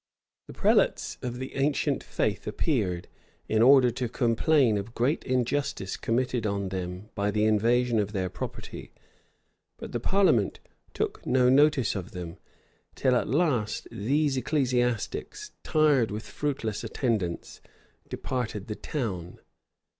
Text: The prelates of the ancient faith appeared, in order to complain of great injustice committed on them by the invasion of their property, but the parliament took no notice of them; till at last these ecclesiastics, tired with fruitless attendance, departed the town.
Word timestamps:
The 0.47 0.53
prelates 0.53 1.19
of 1.21 1.37
the 1.37 1.55
ancient 1.55 2.03
faith 2.03 2.47
appeared, 2.47 3.07
in 3.47 3.61
order 3.61 3.91
to 3.91 4.09
complain 4.09 4.79
of 4.79 4.95
great 4.95 5.23
injustice 5.25 5.95
committed 5.95 6.47
on 6.47 6.69
them 6.69 7.11
by 7.13 7.29
the 7.29 7.45
invasion 7.45 7.99
of 7.99 8.11
their 8.11 8.27
property, 8.27 8.93
but 9.77 9.91
the 9.91 9.99
parliament 9.99 10.59
took 10.95 11.23
no 11.27 11.49
notice 11.49 11.95
of 11.95 12.13
them; 12.13 12.37
till 12.95 13.15
at 13.15 13.27
last 13.27 13.87
these 13.91 14.37
ecclesiastics, 14.37 15.51
tired 15.63 16.09
with 16.09 16.25
fruitless 16.25 16.83
attendance, 16.83 17.61
departed 18.09 18.65
the 18.65 18.75
town. 18.75 19.37